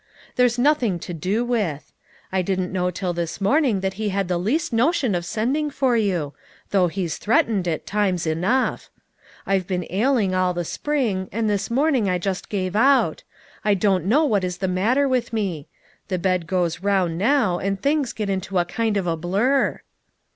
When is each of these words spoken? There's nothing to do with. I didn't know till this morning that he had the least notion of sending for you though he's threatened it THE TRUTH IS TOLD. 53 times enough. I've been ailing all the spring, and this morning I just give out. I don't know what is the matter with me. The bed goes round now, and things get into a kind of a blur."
There's 0.35 0.57
nothing 0.57 0.97
to 1.01 1.13
do 1.13 1.45
with. 1.45 1.93
I 2.31 2.41
didn't 2.41 2.71
know 2.71 2.89
till 2.89 3.13
this 3.13 3.39
morning 3.39 3.81
that 3.81 3.93
he 4.01 4.09
had 4.09 4.27
the 4.29 4.39
least 4.39 4.73
notion 4.73 5.13
of 5.13 5.25
sending 5.25 5.69
for 5.69 5.95
you 5.95 6.33
though 6.71 6.87
he's 6.87 7.19
threatened 7.19 7.67
it 7.67 7.85
THE 7.85 7.85
TRUTH 7.85 7.85
IS 7.85 7.85
TOLD. 7.85 7.85
53 7.85 7.99
times 7.99 8.25
enough. 8.65 8.89
I've 9.45 9.67
been 9.67 9.85
ailing 9.91 10.33
all 10.33 10.55
the 10.55 10.65
spring, 10.65 11.29
and 11.31 11.47
this 11.47 11.69
morning 11.69 12.09
I 12.09 12.17
just 12.17 12.49
give 12.49 12.75
out. 12.75 13.21
I 13.63 13.75
don't 13.75 14.05
know 14.05 14.25
what 14.25 14.43
is 14.43 14.57
the 14.57 14.67
matter 14.67 15.07
with 15.07 15.31
me. 15.33 15.67
The 16.07 16.17
bed 16.17 16.47
goes 16.47 16.81
round 16.81 17.19
now, 17.19 17.59
and 17.59 17.79
things 17.79 18.11
get 18.11 18.27
into 18.27 18.57
a 18.57 18.65
kind 18.65 18.97
of 18.97 19.05
a 19.05 19.15
blur." 19.15 19.81